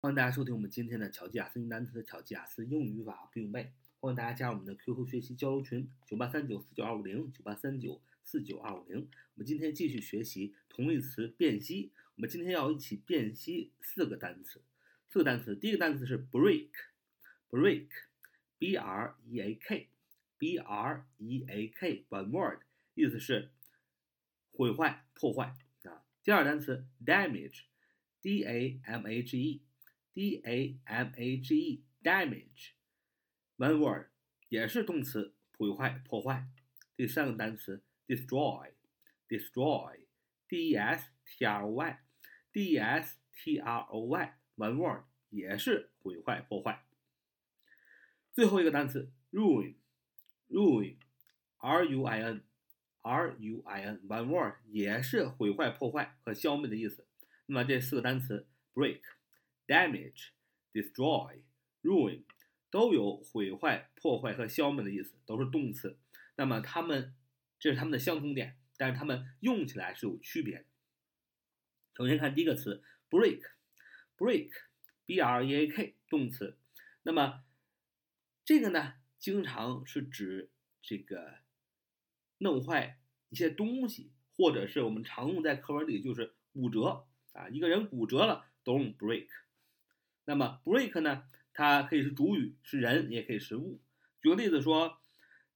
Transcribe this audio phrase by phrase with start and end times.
[0.00, 3.72] 欢迎大家收听我们今天的巧记雅思英语单词的巧记雅思英语法不用背。
[3.98, 9.00] 欢迎大家加入我们的 QQ 学习交流群：九八三九四九二五零九八三九四九二五零。
[9.00, 11.90] 我们今天继续学习同义词辨析。
[12.14, 14.62] 我们今天要一起辨析四个单词。
[15.08, 22.60] 四个单词，第一个单词是 break，break，b r e a k，b r e a k，one word，
[22.94, 23.50] 意思是
[24.52, 26.04] 毁坏、破坏啊。
[26.22, 29.62] 第二单词 damage，d a m a g e。
[30.17, 34.07] d a m a g e damage，one word
[34.49, 36.45] 也是动词，毁坏、破坏。
[36.95, 46.85] 第三个单词 destroy，destroy，d e s t r o y，d e s t r o y，one word 也是毁坏、破坏。
[48.31, 57.07] 最后一个单词 ruin，ruin，r u i n，r u i n，one word 也是毁坏、破坏和消灭的意思。
[57.47, 59.01] 那么这四个单词 break。
[59.68, 60.30] damage、
[60.72, 61.42] destroy、
[61.82, 62.24] ruin
[62.70, 65.98] 都有毁坏、破坏和消灭的意思，都是动词。
[66.36, 67.14] 那么它们
[67.60, 70.64] 这是它们的相同点，但是它们用起来是有区别的。
[71.94, 76.56] 首先看第一个词 break，break，b r e a k 动词。
[77.02, 77.42] 那么
[78.44, 81.38] 这个呢，经常是指这个
[82.38, 89.26] 弄坏一些东西，或者是我们常用在课文里就是骨折啊，一个人骨折了都用 break。
[90.28, 91.22] 那么 break 呢？
[91.54, 93.80] 它可以是主语，是人，也可以是物。
[94.20, 95.00] 举个例子说，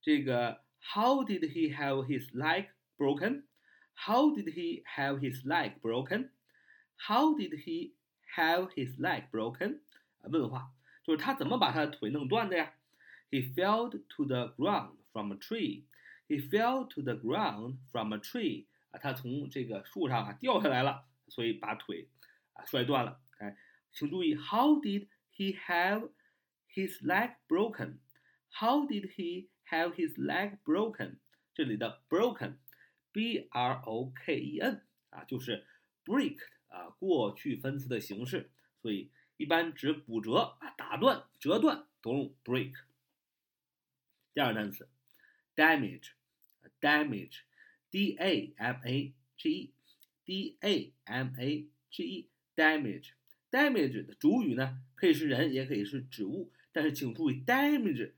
[0.00, 3.42] 这个 How did he have his leg broken?
[3.94, 6.30] How did he have his leg broken?
[6.96, 7.92] How did he
[8.34, 9.80] have his leg broken?
[10.22, 10.72] 问话
[11.04, 12.72] 就是他怎么把他的腿弄断的呀
[13.30, 15.84] ？He fell to the ground from a tree.
[16.28, 18.64] He fell to the ground from a tree.
[18.90, 22.08] 啊，他从这个树上啊掉下来了，所以把腿
[22.54, 23.20] 啊摔断了。
[23.91, 23.91] 哎。
[23.91, 26.09] 请注意，How did he have
[26.73, 27.99] his leg broken?
[28.51, 31.19] How did he have his leg broken?
[31.53, 35.65] 这里的 broken，b r o k e n 啊，就是
[36.05, 38.51] break 啊过去分词的形式，
[38.81, 42.73] 所以一般指骨折啊、打断、折断都用 break。
[44.33, 44.87] 第二个单词
[45.55, 53.13] damage，damage，d a m a g e，d a m a g e，damage。
[53.52, 58.12] Damage 的主语呢，可以是人，也可以是植物，但是请注意，damage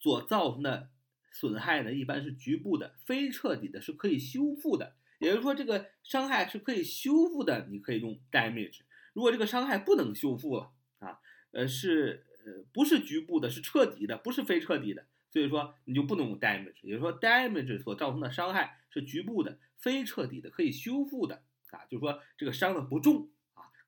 [0.00, 0.90] 所造成的
[1.32, 4.96] 损害呢，一般是局部的，非彻底的，是可以修复的。
[5.18, 8.80] 也就是说，这个伤害是可以修复的，你可以用 damage。
[9.14, 11.20] 如果这个伤害不能修复了啊，
[11.52, 16.74] 呃，是呃不是局部的，是彻底的，不是非彻底的，所以说你就不能用 damage。
[16.82, 23.30] 也就是说，damage 所造成的伤害是局部的，非彻底的，可以修复的啊，就是说这个伤的不重。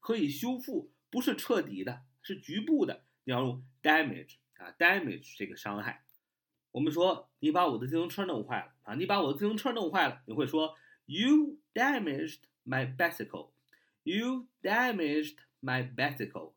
[0.09, 3.05] 可以修复，不是彻底的，是局部的。
[3.25, 6.03] 你要用 damage 啊，damage 这个伤害。
[6.71, 10.75] 我们说你把我的自行车弄坏了啊，你把我的自行车弄坏了，你会说
[11.05, 13.51] You damaged my bicycle.
[14.03, 16.55] You damaged my bicycle.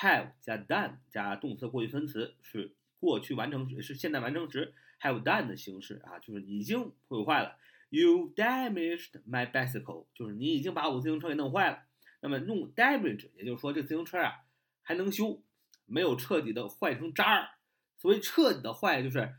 [0.00, 4.72] Have 加 done 加动词过去分词是过去完成时，是现在完成时
[5.02, 7.58] have done 的形式啊，就是已经毁坏了。
[7.90, 11.82] You damaged my bicycle，就是你已经把我自行车给弄坏了。
[12.22, 14.44] 那么用 damage，也就是说这自行车啊
[14.80, 15.42] 还能修，
[15.84, 17.50] 没有彻底的坏成渣儿。
[17.98, 19.34] 所谓彻底的坏，就是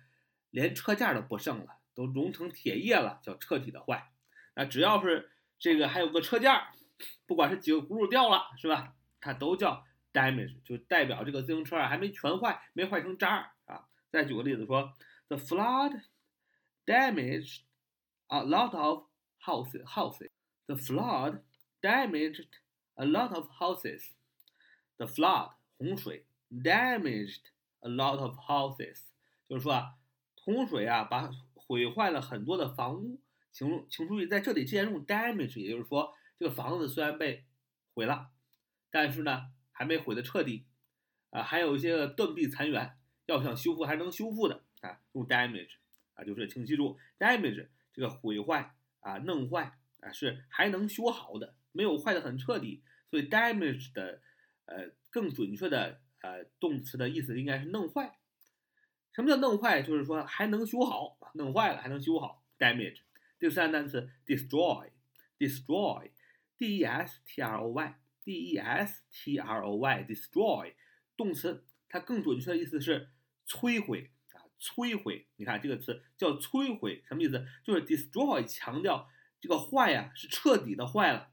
[0.51, 4.11] 连车架都不剩了，都融成铁叶了，叫彻底的坏。
[4.55, 6.73] 那只要是这个还有个车架，
[7.25, 8.95] 不管是几个轱辘掉了，是吧？
[9.19, 13.87] 它都叫 damage，就代表这个自行车啊还没全坏，没坏成渣儿啊。
[14.11, 14.93] 再举个例子说
[15.29, 16.03] ，the flood
[16.85, 17.61] damaged
[18.27, 19.05] a lot of
[19.41, 19.83] houses.
[19.85, 20.29] Houses.
[20.67, 21.41] The flood
[21.81, 22.47] damaged
[22.95, 24.09] a lot of houses.
[24.97, 27.41] The flood 洪水 damaged
[27.79, 28.99] a lot of houses，
[29.49, 29.95] 就是说啊，
[30.35, 33.19] 洪水啊把毁坏了很多的房屋。
[33.51, 37.45] 请请注意，在这里既然用 damage，也就是说这个房子虽然被
[37.93, 38.31] 毁了，
[38.89, 40.65] 但是呢还没毁的彻底，
[41.29, 42.97] 啊还有一些断壁残垣，
[43.27, 45.75] 要想修复还能修复的啊，用 damage
[46.15, 51.55] 啊，就是请记住 damage 这个毁坏啊弄坏啊是还能修好的。
[51.73, 54.21] 没有坏的很彻底，所以 damage 的，
[54.65, 58.17] 呃，更准确的，呃，动词的意思应该是弄坏。
[59.11, 59.81] 什么叫弄坏？
[59.81, 62.45] 就是说还能修好，弄坏了还能修好。
[62.57, 63.01] damage。
[63.37, 70.73] 第三单词 destroy，destroy，d e s t r o y，d e s t r o y，destroy，
[71.17, 73.09] 动词，它更准确的意思是
[73.45, 75.27] 摧毁啊，摧毁。
[75.35, 77.45] 你看这个词叫摧毁，什么意思？
[77.65, 79.09] 就是 destroy 强调
[79.41, 81.32] 这个坏呀是彻底的坏了。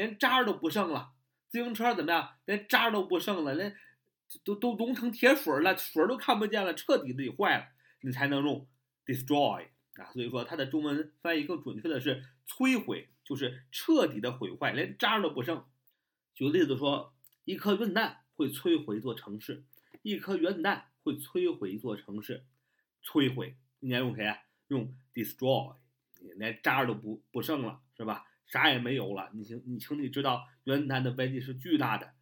[0.00, 1.12] 连渣都不剩了，
[1.50, 3.76] 自行车怎么样，连渣都不剩了，连
[4.42, 7.66] 都都融成铁水了，水都看不见了，彻底的坏了，
[8.00, 8.66] 你才能用
[9.04, 9.66] destroy
[9.96, 10.10] 啊。
[10.14, 15.62] 所以说它的中文翻译更准确的是摧毁，就是彻底的毁坏，连渣都不剩。
[16.34, 17.12] 举个例子说，
[17.44, 19.64] 一颗原子弹会摧毁一座城市，
[20.00, 22.46] 一颗原子弹会摧毁一座城市，
[23.04, 24.38] 摧毁应该用谁啊？
[24.68, 25.74] 用 destroy。
[26.36, 28.24] 连渣都不不剩了，是吧？
[28.50, 29.30] 啥也没有了。
[29.32, 32.12] 你请你请你知道，原子弹的威力是巨大的，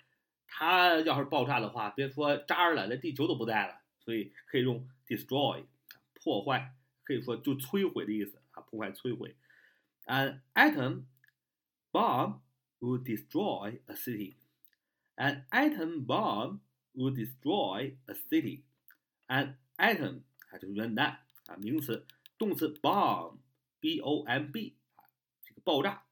[0.46, 3.80] 它要是爆炸的话，别说渣了，连地球都不在了。
[4.00, 5.64] 所以可以用 destroy，
[6.14, 9.36] 破坏，可以说就摧毁的意思啊，破坏、摧毁。
[10.04, 11.04] An atom
[11.90, 12.40] bomb
[12.80, 14.34] would destroy a city.
[15.16, 16.60] An atom bomb
[16.94, 18.62] would destroy a city.
[19.28, 20.20] An atom
[20.50, 23.38] 啊，就是原子弹啊，名词，动词 bomb。
[23.80, 25.04] b o m b 啊，
[25.40, 26.02] 这个爆炸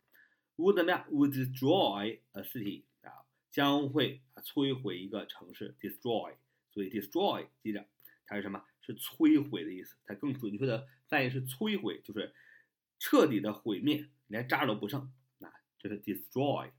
[0.56, 6.34] ，would 怎么样？would destroy a city 啊，将会摧毁一个城市，destroy。
[6.70, 7.86] 所以 destroy 记着，
[8.26, 8.62] 它是什么？
[8.80, 9.96] 是摧毁的意思。
[10.04, 12.34] 它更准确的翻译是摧毁，就是
[12.98, 15.00] 彻底的毁灭，连渣都不剩。
[15.40, 16.70] 啊，这是 destroy。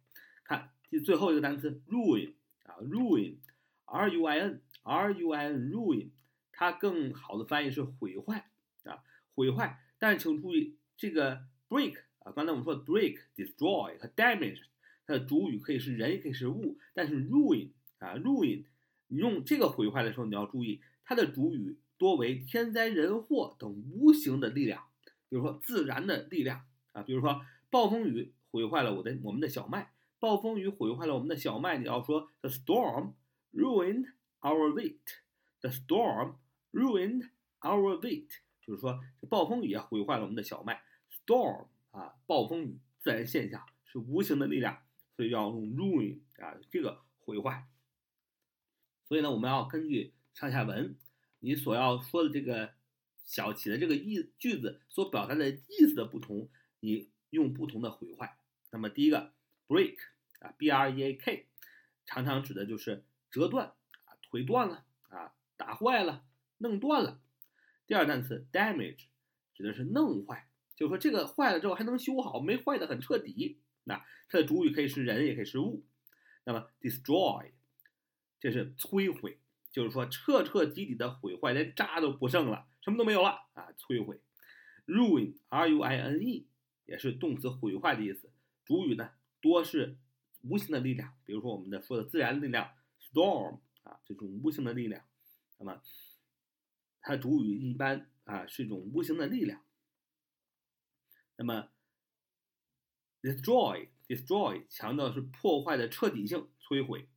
[0.43, 6.11] 看第最后一个单词 ruin 啊，ruin，r u i n，r u i n，ruin，
[6.51, 8.49] 它更好的翻译是毁坏
[8.83, 9.03] 啊，
[9.35, 9.83] 毁坏。
[9.99, 12.03] 但是请注意，这个 break
[12.35, 14.61] 刚才我们说 break、destroy 和 damage，
[15.05, 16.77] 它的主语可以是人，也可以是物。
[16.93, 17.69] 但是 ruin
[17.99, 18.65] 啊，ruin，
[19.07, 24.83] 你用这个毁坏的时候，你要注意，它的主语多为天灾人祸等无形的力量，
[25.29, 33.13] 比如说自然的力量啊，比如说暴风雨毁坏了我的我们的小麦，暴风雨毁坏了我们的小麦，你要说 the storm
[33.53, 34.05] ruined
[34.41, 36.35] our wheat，the storm
[36.71, 37.29] ruined
[37.61, 38.27] our wheat。
[38.61, 38.99] 就是说，
[39.29, 40.83] 暴风雨啊，毁坏了我们的小麦。
[41.09, 44.83] Storm 啊，暴风雨，自然现象是无形的力量，
[45.15, 47.67] 所以要用 ruin 啊，这个毁坏。
[49.07, 50.95] 所以呢，我们要根据上下文，
[51.39, 52.75] 你所要说的这个
[53.23, 56.49] 小起的这个意句子所表达的意思的不同，
[56.81, 58.37] 你用不同的毁坏。
[58.69, 59.33] 那么第一个
[59.67, 59.97] break
[60.39, 61.47] 啊，b r e a k，
[62.05, 63.73] 常常指的就是折断
[64.05, 66.23] 啊，腿断了啊，打坏了，
[66.59, 67.19] 弄断了。
[67.87, 69.05] 第二单词 damage
[69.55, 73.59] 指的是弄坏，就是说这个坏了之后还能修好，没坏的很彻底。
[73.83, 73.97] 那
[74.29, 75.83] 它的主语可以是人，也可以是物。
[76.45, 77.51] 那么 destroy
[78.39, 79.41] 这是摧毁，
[79.71, 83.73] 就是说彻彻底底的毁坏，连渣都不剩了，什么都没有了啊！
[83.77, 84.21] 摧毁。
[84.85, 86.47] ruin r u i n e
[86.85, 88.31] 也是动词毁坏的意思，
[88.63, 89.09] 主语呢
[89.41, 89.97] 多是
[90.43, 92.69] 无形的力量，比如说我们的说的自然力量
[93.01, 95.03] storm 啊这种无形的力量，
[95.57, 95.81] 那么。
[96.99, 99.61] 它主语一般啊是一种无形的力量。
[101.37, 101.69] 那么
[103.21, 107.07] ，destroy，destroy 强调是破坏的彻底性，摧毁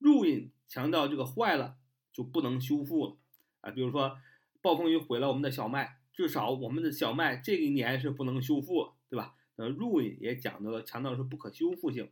[0.00, 1.76] ；ruin 强调这个坏了
[2.12, 3.16] 就不能修复了
[3.60, 3.70] 啊。
[3.72, 4.16] 比如说，
[4.62, 9.34] 暴风雨毁了我们的小麦，至少我们的小麦这一年是不能修复，对吧？
[9.56, 12.10] 那 ruin 也讲到了强调是不可修复性。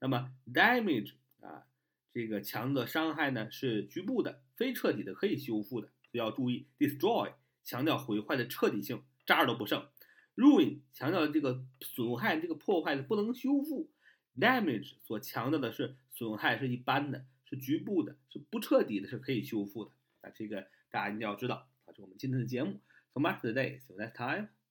[0.00, 1.64] 那么 damage 啊，
[2.12, 5.86] 这个强的伤害呢是局部的、非彻底的、可以修复的。
[5.86, 7.32] 所以要注意，destroy
[7.62, 9.88] 强调毁坏的彻底性，渣都不剩
[10.36, 13.90] ；ruin 强调的这个损害、这个破坏的不能修复
[14.38, 19.90] ；damage 所强调的是损害是一般的，是局部的，是不彻底的，是可以修复的。
[20.22, 21.68] 啊，这个大家一定要知道。
[21.84, 22.80] 啊，这是我们今天的节目。
[23.12, 23.80] So much today.
[23.80, 24.63] See you next time.